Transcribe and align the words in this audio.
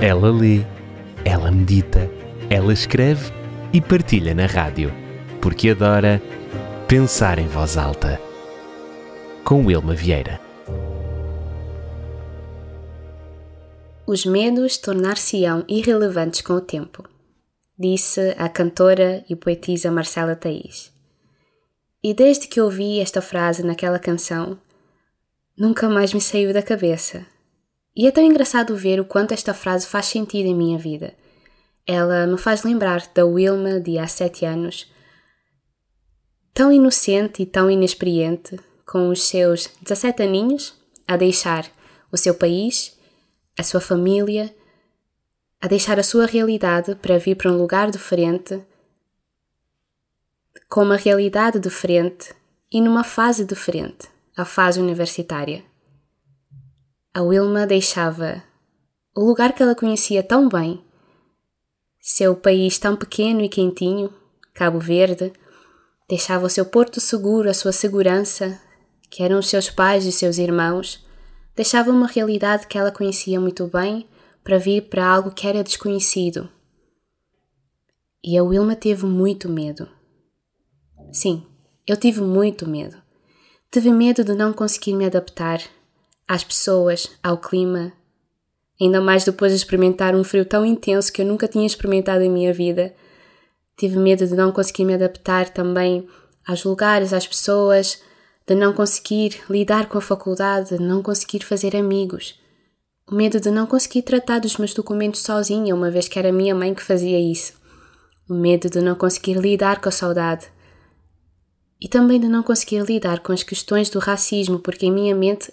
Ela 0.00 0.30
lê, 0.30 0.60
ela 1.24 1.50
medita, 1.50 2.10
ela 2.50 2.70
escreve 2.70 3.32
e 3.72 3.80
partilha 3.80 4.34
na 4.34 4.44
rádio, 4.44 4.92
porque 5.40 5.70
adora 5.70 6.20
pensar 6.86 7.38
em 7.38 7.46
voz 7.46 7.78
alta. 7.78 8.20
Com 9.42 9.64
Wilma 9.64 9.94
Vieira. 9.94 10.38
Os 14.06 14.26
medos 14.26 14.76
tornar-se-ão 14.76 15.64
irrelevantes 15.66 16.42
com 16.42 16.52
o 16.52 16.60
tempo, 16.60 17.02
disse 17.78 18.34
a 18.36 18.50
cantora 18.50 19.24
e 19.30 19.34
poetisa 19.34 19.90
Marcela 19.90 20.36
Thaís. 20.36 20.92
E 22.04 22.12
desde 22.12 22.48
que 22.48 22.60
ouvi 22.60 23.00
esta 23.00 23.22
frase 23.22 23.62
naquela 23.62 23.98
canção, 23.98 24.58
nunca 25.58 25.88
mais 25.88 26.12
me 26.12 26.20
saiu 26.20 26.52
da 26.52 26.62
cabeça. 26.62 27.26
E 27.96 28.06
é 28.06 28.10
tão 28.10 28.22
engraçado 28.22 28.76
ver 28.76 29.00
o 29.00 29.06
quanto 29.06 29.32
esta 29.32 29.54
frase 29.54 29.86
faz 29.86 30.06
sentido 30.06 30.46
em 30.46 30.54
minha 30.54 30.78
vida. 30.78 31.14
Ela 31.86 32.26
me 32.26 32.36
faz 32.36 32.62
lembrar 32.62 33.10
da 33.14 33.24
Wilma 33.24 33.80
de 33.80 33.96
há 33.96 34.06
sete 34.06 34.44
anos, 34.44 34.92
tão 36.52 36.70
inocente 36.70 37.42
e 37.42 37.46
tão 37.46 37.70
inexperiente, 37.70 38.60
com 38.84 39.08
os 39.08 39.22
seus 39.22 39.70
17 39.80 40.22
aninhos, 40.22 40.74
a 41.08 41.16
deixar 41.16 41.66
o 42.12 42.18
seu 42.18 42.34
país, 42.34 42.98
a 43.58 43.62
sua 43.62 43.80
família, 43.80 44.54
a 45.60 45.66
deixar 45.66 45.98
a 45.98 46.02
sua 46.02 46.26
realidade 46.26 46.94
para 46.96 47.18
vir 47.18 47.34
para 47.34 47.50
um 47.50 47.56
lugar 47.56 47.90
diferente, 47.90 48.62
com 50.68 50.82
uma 50.82 50.96
realidade 50.96 51.58
diferente 51.58 52.34
e 52.70 52.80
numa 52.80 53.04
fase 53.04 53.44
diferente, 53.44 54.08
a 54.36 54.44
fase 54.44 54.80
universitária. 54.80 55.64
A 57.16 57.22
Wilma 57.22 57.66
deixava 57.66 58.44
o 59.16 59.24
lugar 59.24 59.54
que 59.54 59.62
ela 59.62 59.74
conhecia 59.74 60.22
tão 60.22 60.50
bem, 60.50 60.84
seu 61.98 62.36
país 62.36 62.78
tão 62.78 62.94
pequeno 62.94 63.40
e 63.40 63.48
quentinho, 63.48 64.12
Cabo 64.52 64.78
Verde, 64.78 65.32
deixava 66.06 66.44
o 66.44 66.50
seu 66.50 66.66
porto 66.66 67.00
seguro, 67.00 67.48
a 67.48 67.54
sua 67.54 67.72
segurança, 67.72 68.60
que 69.08 69.22
eram 69.22 69.38
os 69.38 69.48
seus 69.48 69.70
pais 69.70 70.04
e 70.04 70.12
seus 70.12 70.36
irmãos, 70.36 71.06
deixava 71.54 71.90
uma 71.90 72.06
realidade 72.06 72.66
que 72.66 72.76
ela 72.76 72.92
conhecia 72.92 73.40
muito 73.40 73.66
bem 73.66 74.06
para 74.44 74.58
vir 74.58 74.82
para 74.90 75.08
algo 75.08 75.30
que 75.30 75.46
era 75.46 75.64
desconhecido. 75.64 76.50
E 78.22 78.36
a 78.36 78.44
Wilma 78.44 78.76
teve 78.76 79.06
muito 79.06 79.48
medo. 79.48 79.88
Sim, 81.10 81.46
eu 81.86 81.96
tive 81.96 82.20
muito 82.20 82.68
medo. 82.68 83.00
Tive 83.72 83.90
medo 83.90 84.22
de 84.22 84.34
não 84.34 84.52
conseguir 84.52 84.92
me 84.92 85.06
adaptar 85.06 85.62
às 86.28 86.42
pessoas, 86.42 87.10
ao 87.22 87.38
clima, 87.38 87.92
ainda 88.80 89.00
mais 89.00 89.24
depois 89.24 89.52
de 89.52 89.58
experimentar 89.58 90.14
um 90.14 90.24
frio 90.24 90.44
tão 90.44 90.64
intenso 90.64 91.12
que 91.12 91.22
eu 91.22 91.26
nunca 91.26 91.48
tinha 91.48 91.66
experimentado 91.66 92.22
em 92.22 92.30
minha 92.30 92.52
vida. 92.52 92.94
Tive 93.76 93.98
medo 93.98 94.26
de 94.26 94.34
não 94.34 94.52
conseguir 94.52 94.84
me 94.84 94.94
adaptar 94.94 95.48
também 95.50 96.06
aos 96.46 96.64
lugares, 96.64 97.12
às 97.12 97.26
pessoas, 97.26 98.00
de 98.46 98.54
não 98.54 98.72
conseguir 98.72 99.42
lidar 99.50 99.88
com 99.88 99.98
a 99.98 100.00
faculdade, 100.00 100.76
de 100.76 100.82
não 100.82 101.02
conseguir 101.02 101.44
fazer 101.44 101.74
amigos. 101.76 102.38
O 103.10 103.14
medo 103.14 103.40
de 103.40 103.50
não 103.50 103.66
conseguir 103.66 104.02
tratar 104.02 104.40
dos 104.40 104.56
meus 104.56 104.72
documentos 104.74 105.22
sozinha, 105.22 105.74
uma 105.74 105.90
vez 105.90 106.08
que 106.08 106.18
era 106.18 106.32
minha 106.32 106.54
mãe 106.54 106.74
que 106.74 106.82
fazia 106.82 107.18
isso. 107.18 107.54
O 108.28 108.34
medo 108.34 108.68
de 108.68 108.80
não 108.80 108.94
conseguir 108.94 109.34
lidar 109.34 109.80
com 109.80 109.88
a 109.88 109.92
saudade. 109.92 110.46
E 111.80 111.88
também 111.88 112.18
de 112.18 112.28
não 112.28 112.42
conseguir 112.42 112.80
lidar 112.82 113.20
com 113.20 113.32
as 113.32 113.42
questões 113.42 113.90
do 113.90 113.98
racismo, 113.98 114.58
porque 114.58 114.86
em 114.86 114.92
minha 114.92 115.14
mente 115.14 115.52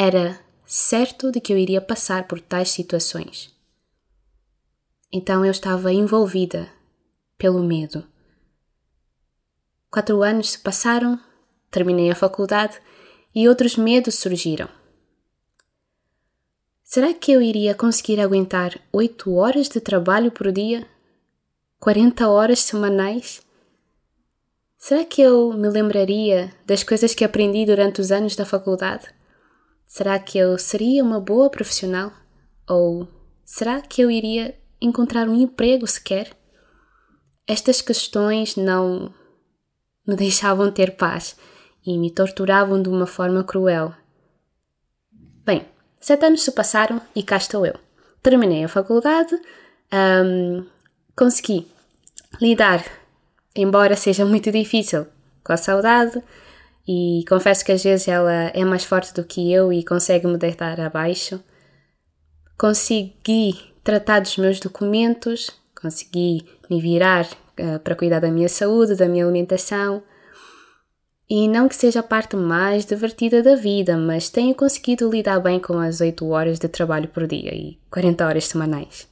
era 0.00 0.38
certo 0.64 1.32
de 1.32 1.40
que 1.40 1.52
eu 1.52 1.58
iria 1.58 1.80
passar 1.80 2.28
por 2.28 2.40
tais 2.40 2.70
situações. 2.70 3.52
Então 5.12 5.44
eu 5.44 5.50
estava 5.50 5.92
envolvida 5.92 6.70
pelo 7.36 7.64
medo. 7.64 8.06
Quatro 9.90 10.22
anos 10.22 10.50
se 10.50 10.58
passaram, 10.60 11.18
terminei 11.68 12.12
a 12.12 12.14
faculdade 12.14 12.80
e 13.34 13.48
outros 13.48 13.76
medos 13.76 14.14
surgiram. 14.14 14.68
Será 16.84 17.12
que 17.12 17.32
eu 17.32 17.42
iria 17.42 17.74
conseguir 17.74 18.20
aguentar 18.20 18.80
oito 18.92 19.34
horas 19.34 19.68
de 19.68 19.80
trabalho 19.80 20.30
por 20.30 20.52
dia? 20.52 20.86
40 21.80 22.28
horas 22.28 22.60
semanais? 22.60 23.42
Será 24.76 25.04
que 25.04 25.20
eu 25.20 25.52
me 25.52 25.68
lembraria 25.68 26.54
das 26.64 26.84
coisas 26.84 27.16
que 27.16 27.24
aprendi 27.24 27.66
durante 27.66 28.00
os 28.00 28.12
anos 28.12 28.36
da 28.36 28.46
faculdade? 28.46 29.17
Será 29.88 30.18
que 30.18 30.36
eu 30.36 30.58
seria 30.58 31.02
uma 31.02 31.18
boa 31.18 31.48
profissional? 31.48 32.12
Ou 32.68 33.08
será 33.42 33.80
que 33.80 34.02
eu 34.02 34.10
iria 34.10 34.54
encontrar 34.78 35.26
um 35.26 35.34
emprego 35.34 35.86
sequer? 35.86 36.30
Estas 37.46 37.80
questões 37.80 38.54
não 38.54 39.12
me 40.06 40.14
deixavam 40.14 40.70
ter 40.70 40.94
paz 40.94 41.36
e 41.86 41.96
me 41.96 42.10
torturavam 42.10 42.82
de 42.82 42.90
uma 42.90 43.06
forma 43.06 43.42
cruel. 43.42 43.94
Bem, 45.42 45.66
sete 45.98 46.26
anos 46.26 46.42
se 46.42 46.52
passaram 46.52 47.00
e 47.16 47.22
cá 47.22 47.38
estou 47.38 47.64
eu. 47.64 47.74
Terminei 48.22 48.64
a 48.64 48.68
faculdade, 48.68 49.34
um, 50.22 50.66
consegui 51.16 51.66
lidar, 52.38 52.84
embora 53.56 53.96
seja 53.96 54.26
muito 54.26 54.52
difícil, 54.52 55.06
com 55.42 55.54
a 55.54 55.56
saudade, 55.56 56.22
e 56.90 57.22
confesso 57.28 57.62
que 57.62 57.72
às 57.72 57.84
vezes 57.84 58.08
ela 58.08 58.32
é 58.32 58.64
mais 58.64 58.82
forte 58.82 59.12
do 59.12 59.22
que 59.22 59.52
eu 59.52 59.70
e 59.70 59.84
consegue 59.84 60.26
me 60.26 60.38
deitar 60.38 60.80
abaixo. 60.80 61.38
Consegui 62.56 63.60
tratar 63.84 64.20
dos 64.20 64.38
meus 64.38 64.58
documentos, 64.58 65.50
consegui 65.78 66.46
me 66.70 66.80
virar 66.80 67.26
uh, 67.60 67.78
para 67.80 67.94
cuidar 67.94 68.20
da 68.20 68.30
minha 68.30 68.48
saúde, 68.48 68.94
da 68.94 69.06
minha 69.06 69.26
alimentação. 69.26 70.02
E 71.28 71.46
não 71.46 71.68
que 71.68 71.76
seja 71.76 72.00
a 72.00 72.02
parte 72.02 72.36
mais 72.36 72.86
divertida 72.86 73.42
da 73.42 73.54
vida, 73.54 73.98
mas 73.98 74.30
tenho 74.30 74.54
conseguido 74.54 75.10
lidar 75.10 75.40
bem 75.40 75.60
com 75.60 75.78
as 75.78 76.00
8 76.00 76.26
horas 76.26 76.58
de 76.58 76.68
trabalho 76.68 77.08
por 77.08 77.26
dia 77.26 77.54
e 77.54 77.78
40 77.90 78.26
horas 78.26 78.44
semanais. 78.46 79.06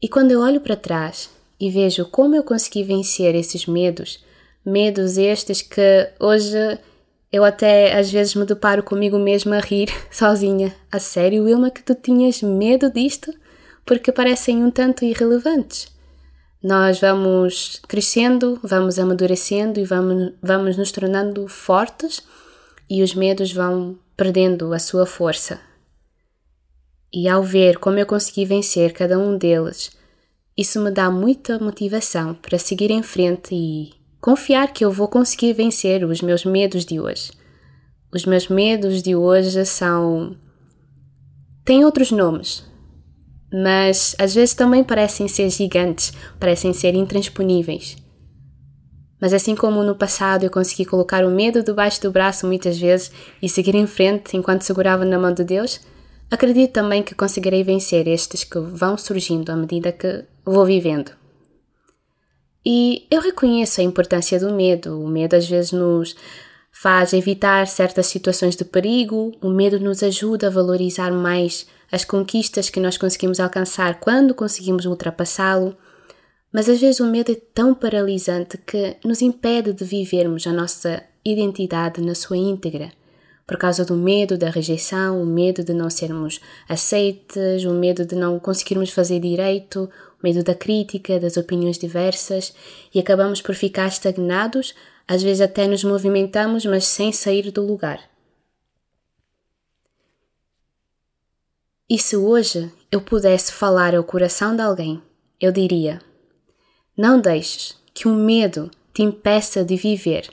E 0.00 0.08
quando 0.08 0.30
eu 0.30 0.40
olho 0.40 0.62
para 0.62 0.74
trás 0.74 1.28
e 1.60 1.68
vejo 1.68 2.06
como 2.06 2.34
eu 2.34 2.42
consegui 2.42 2.82
vencer 2.82 3.34
esses 3.34 3.66
medos, 3.66 4.24
medos 4.64 5.16
estes 5.16 5.62
que 5.62 6.10
hoje 6.18 6.56
eu 7.32 7.44
até 7.44 7.96
às 7.96 8.10
vezes 8.10 8.34
me 8.34 8.44
deparo 8.44 8.82
comigo 8.82 9.18
mesma 9.18 9.56
a 9.56 9.60
rir 9.60 9.88
sozinha. 10.10 10.74
A 10.90 10.98
sério, 10.98 11.44
Wilma, 11.44 11.70
que 11.70 11.82
tu 11.82 11.94
tinhas 11.94 12.42
medo 12.42 12.90
disto? 12.90 13.32
Porque 13.84 14.12
parecem 14.12 14.62
um 14.62 14.70
tanto 14.70 15.04
irrelevantes. 15.04 15.88
Nós 16.62 17.00
vamos 17.00 17.80
crescendo, 17.88 18.60
vamos 18.62 18.98
amadurecendo 18.98 19.80
e 19.80 19.84
vamos, 19.84 20.34
vamos 20.42 20.76
nos 20.76 20.92
tornando 20.92 21.48
fortes 21.48 22.22
e 22.88 23.02
os 23.02 23.14
medos 23.14 23.52
vão 23.52 23.98
perdendo 24.16 24.74
a 24.74 24.78
sua 24.78 25.06
força. 25.06 25.58
E 27.12 27.28
ao 27.28 27.42
ver 27.42 27.78
como 27.78 27.98
eu 27.98 28.04
consegui 28.04 28.44
vencer 28.44 28.92
cada 28.92 29.18
um 29.18 29.38
deles, 29.38 29.90
isso 30.56 30.80
me 30.80 30.90
dá 30.90 31.10
muita 31.10 31.58
motivação 31.58 32.34
para 32.34 32.58
seguir 32.58 32.90
em 32.90 33.02
frente 33.02 33.54
e 33.54 33.99
confiar 34.20 34.72
que 34.72 34.84
eu 34.84 34.92
vou 34.92 35.08
conseguir 35.08 35.52
vencer 35.54 36.04
os 36.04 36.20
meus 36.20 36.44
medos 36.44 36.84
de 36.84 37.00
hoje. 37.00 37.30
Os 38.12 38.26
meus 38.26 38.48
medos 38.48 39.02
de 39.02 39.14
hoje 39.16 39.64
são. 39.64 40.36
têm 41.64 41.84
outros 41.84 42.10
nomes, 42.10 42.64
mas 43.52 44.14
às 44.18 44.34
vezes 44.34 44.54
também 44.54 44.84
parecem 44.84 45.26
ser 45.28 45.48
gigantes, 45.48 46.12
parecem 46.38 46.72
ser 46.72 46.94
intransponíveis. 46.94 47.96
Mas 49.20 49.32
assim 49.32 49.54
como 49.54 49.82
no 49.82 49.94
passado 49.94 50.44
eu 50.44 50.50
consegui 50.50 50.84
colocar 50.84 51.24
o 51.24 51.30
medo 51.30 51.62
debaixo 51.62 52.00
do 52.02 52.10
braço 52.10 52.46
muitas 52.46 52.78
vezes 52.78 53.12
e 53.40 53.48
seguir 53.48 53.74
em 53.74 53.86
frente 53.86 54.36
enquanto 54.36 54.62
segurava 54.62 55.04
na 55.04 55.18
mão 55.18 55.32
de 55.32 55.44
Deus, 55.44 55.80
acredito 56.30 56.72
também 56.72 57.02
que 57.02 57.14
conseguirei 57.14 57.62
vencer 57.62 58.08
estes 58.08 58.44
que 58.44 58.58
vão 58.58 58.96
surgindo 58.96 59.50
à 59.50 59.56
medida 59.56 59.92
que 59.92 60.24
vou 60.44 60.64
vivendo. 60.64 61.19
E 62.64 63.06
eu 63.10 63.20
reconheço 63.20 63.80
a 63.80 63.84
importância 63.84 64.38
do 64.38 64.52
medo. 64.54 65.00
O 65.02 65.08
medo 65.08 65.34
às 65.34 65.48
vezes 65.48 65.72
nos 65.72 66.14
faz 66.72 67.12
evitar 67.12 67.66
certas 67.66 68.06
situações 68.06 68.56
de 68.56 68.64
perigo, 68.64 69.36
o 69.42 69.50
medo 69.50 69.78
nos 69.80 70.02
ajuda 70.02 70.46
a 70.46 70.50
valorizar 70.50 71.10
mais 71.10 71.66
as 71.90 72.04
conquistas 72.04 72.70
que 72.70 72.80
nós 72.80 72.96
conseguimos 72.96 73.40
alcançar 73.40 73.98
quando 73.98 74.34
conseguimos 74.34 74.86
ultrapassá-lo. 74.86 75.76
Mas 76.52 76.68
às 76.68 76.80
vezes 76.80 77.00
o 77.00 77.06
medo 77.06 77.32
é 77.32 77.36
tão 77.54 77.74
paralisante 77.74 78.56
que 78.58 78.96
nos 79.04 79.20
impede 79.22 79.72
de 79.72 79.84
vivermos 79.84 80.46
a 80.46 80.52
nossa 80.52 81.02
identidade 81.24 82.00
na 82.00 82.14
sua 82.14 82.36
íntegra. 82.36 82.90
Por 83.46 83.56
causa 83.58 83.84
do 83.84 83.96
medo 83.96 84.38
da 84.38 84.48
rejeição, 84.48 85.20
o 85.20 85.26
medo 85.26 85.64
de 85.64 85.74
não 85.74 85.90
sermos 85.90 86.40
aceites, 86.68 87.64
o 87.64 87.74
medo 87.74 88.06
de 88.06 88.14
não 88.14 88.38
conseguirmos 88.38 88.90
fazer 88.90 89.18
direito, 89.18 89.90
medo 90.22 90.42
da 90.42 90.54
crítica, 90.54 91.18
das 91.18 91.36
opiniões 91.36 91.78
diversas 91.78 92.54
e 92.94 92.98
acabamos 92.98 93.40
por 93.40 93.54
ficar 93.54 93.88
estagnados, 93.88 94.74
às 95.06 95.22
vezes 95.22 95.40
até 95.40 95.66
nos 95.66 95.82
movimentamos, 95.82 96.64
mas 96.64 96.86
sem 96.86 97.12
sair 97.12 97.50
do 97.50 97.66
lugar. 97.66 98.08
E 101.88 101.98
se 101.98 102.16
hoje 102.16 102.72
eu 102.90 103.00
pudesse 103.00 103.52
falar 103.52 103.96
ao 103.96 104.04
coração 104.04 104.54
de 104.54 104.62
alguém, 104.62 105.02
eu 105.40 105.50
diria: 105.50 106.00
Não 106.96 107.20
deixes 107.20 107.76
que 107.92 108.06
o 108.06 108.14
medo 108.14 108.70
te 108.94 109.02
impeça 109.02 109.64
de 109.64 109.74
viver 109.76 110.30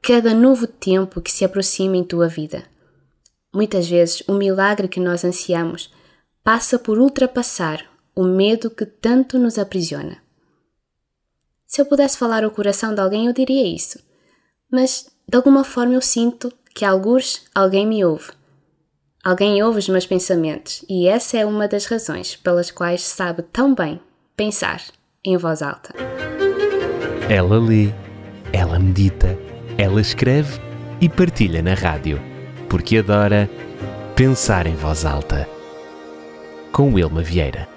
cada 0.00 0.32
novo 0.32 0.66
tempo 0.66 1.20
que 1.20 1.32
se 1.32 1.44
aproxima 1.44 1.96
em 1.96 2.04
tua 2.04 2.28
vida. 2.28 2.64
Muitas 3.52 3.88
vezes, 3.88 4.22
o 4.28 4.34
milagre 4.34 4.86
que 4.86 5.00
nós 5.00 5.24
ansiamos 5.24 5.92
passa 6.44 6.78
por 6.78 6.98
ultrapassar 6.98 7.89
o 8.14 8.24
medo 8.24 8.70
que 8.70 8.84
tanto 8.84 9.38
nos 9.38 9.58
aprisiona. 9.58 10.18
Se 11.66 11.80
eu 11.80 11.86
pudesse 11.86 12.18
falar 12.18 12.42
ao 12.42 12.50
coração 12.50 12.94
de 12.94 13.00
alguém, 13.00 13.26
eu 13.26 13.32
diria 13.32 13.66
isso. 13.66 13.98
Mas, 14.70 15.08
de 15.28 15.36
alguma 15.36 15.62
forma, 15.62 15.94
eu 15.94 16.00
sinto 16.00 16.52
que, 16.74 16.84
alguns, 16.84 17.44
alguém 17.54 17.86
me 17.86 18.04
ouve. 18.04 18.32
Alguém 19.22 19.62
ouve 19.62 19.78
os 19.78 19.88
meus 19.88 20.06
pensamentos, 20.06 20.84
e 20.88 21.06
essa 21.06 21.36
é 21.36 21.44
uma 21.44 21.68
das 21.68 21.86
razões 21.86 22.36
pelas 22.36 22.70
quais 22.70 23.02
sabe 23.02 23.42
tão 23.42 23.74
bem 23.74 24.00
pensar 24.34 24.82
em 25.22 25.36
voz 25.36 25.60
alta. 25.60 25.94
Ela 27.28 27.58
lê, 27.58 27.92
ela 28.52 28.78
medita, 28.78 29.38
ela 29.76 30.00
escreve 30.00 30.58
e 31.00 31.08
partilha 31.08 31.62
na 31.62 31.74
rádio, 31.74 32.20
porque 32.68 32.96
adora 32.96 33.48
pensar 34.16 34.66
em 34.66 34.74
voz 34.74 35.04
alta. 35.04 35.48
Com 36.72 36.94
Wilma 36.94 37.22
Vieira. 37.22 37.69